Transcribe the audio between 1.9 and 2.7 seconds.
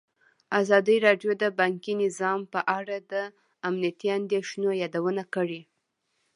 نظام په